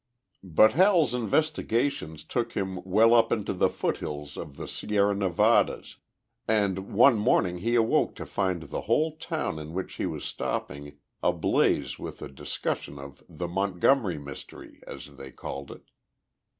But 0.41 0.73
Hal's 0.73 1.13
investigations 1.13 2.23
took 2.25 2.53
him 2.53 2.81
well 2.85 3.13
up 3.13 3.31
into 3.31 3.53
the 3.53 3.69
foot 3.69 3.97
hills 3.97 4.35
of 4.35 4.55
the 4.55 4.67
Sierra 4.67 5.13
Nevadas, 5.13 5.97
and 6.47 6.91
one 6.95 7.19
morning 7.19 7.59
he 7.59 7.75
awoke 7.75 8.15
to 8.15 8.25
find 8.25 8.63
the 8.71 8.81
whole 8.89 9.15
town 9.15 9.59
in 9.59 9.73
which 9.73 9.97
he 9.97 10.07
was 10.07 10.23
stopping 10.25 10.97
ablaze 11.21 11.99
with 11.99 12.19
a 12.23 12.27
discussion 12.27 12.97
of 12.97 13.21
the 13.29 13.47
"Montgomery 13.47 14.17
mystery," 14.17 14.81
as 14.87 15.17
they 15.17 15.29
called 15.29 15.69
it. 15.69 15.83